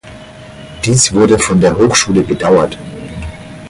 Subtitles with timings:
[0.83, 2.75] Dies wurde von der Hochschule bedauert.